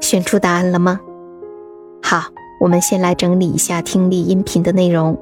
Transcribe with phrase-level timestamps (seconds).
[0.00, 0.98] 选出答案了吗？
[2.02, 2.22] 好，
[2.60, 5.16] 我们先来整理一下听力音频的内容。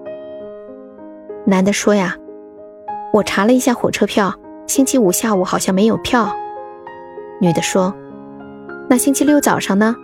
[1.45, 2.17] 男的说呀
[3.13, 4.33] ：“我查了一下火车票，
[4.67, 6.35] 星期五下午好像没有票。”
[7.41, 7.95] 女的说
[8.89, 9.95] ：“那星期六早上呢？”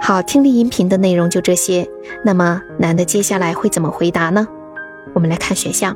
[0.00, 1.86] 好，听力音频的内容就这些。
[2.24, 4.46] 那么，男的接下来会怎么回答呢？
[5.12, 5.94] 我们来看选项。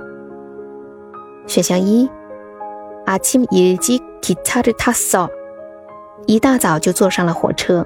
[1.46, 2.10] 选项一：
[3.07, 5.27] 아침일찍기차를탔어。
[6.25, 7.85] 一大早就坐上了火车。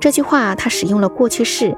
[0.00, 1.76] 这句话它使用了过去式，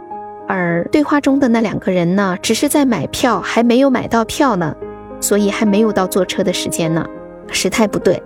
[0.49, 4.75] 而对话中的那两个人呢，只是在买票，还没有买到票呢，
[5.21, 7.07] 所以还没有到坐车的时间呢，
[7.49, 8.23] 时态不对。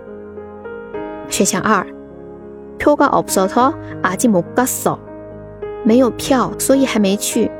[1.29, 1.85] 选项二，
[2.79, 4.97] 표가없어서아직못갔어，
[5.83, 7.51] 没有票，所以还没去。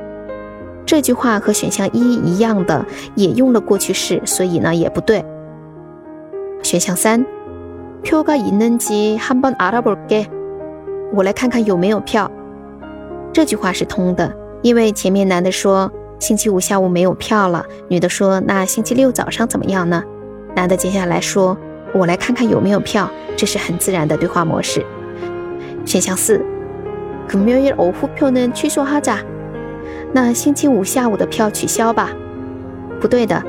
[0.85, 5.25] 这句话和选项一一样的，也用了过去式，所以呢也不对。
[6.71, 7.25] 选项三。
[8.03, 10.27] 표가있는지한번알아볼 게，
[11.13, 12.31] 我来看看有没有票。
[13.33, 20.01] 这句话是通的，因为前面男的说星期五下午没有票了，女的说那星期六早上怎么样呢？
[20.55, 21.57] 男的接下来说
[21.93, 24.85] 我来看看有没有票，这是很自然的对话模式。
[25.83, 26.41] 选项四，
[27.27, 29.17] 금요일오후표는취소하 자，
[30.13, 32.11] 那星期五下午的票取消吧。
[33.01, 33.43] 不对的，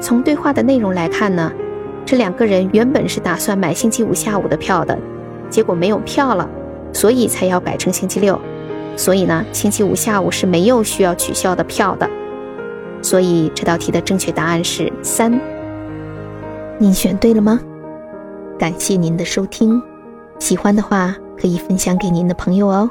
[0.00, 1.52] 从对话的内容来看呢。
[2.07, 4.97] 这两个人原本是打算买星期五下午的票的，
[5.49, 6.49] 结果没有票了，
[6.93, 8.39] 所以才要改成星期六。
[8.95, 12.09] 所以呢，星期五下午是没有需要取消的票的。
[13.01, 15.37] 所以这道题的正确答案是三。
[16.77, 17.59] 您选对了吗？
[18.57, 19.83] 感谢您的收听，
[20.39, 22.89] 喜欢的话可以分享给您的朋友哦。